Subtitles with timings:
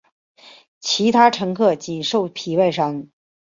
[0.79, 3.11] 其他乘客仅受皮外伤。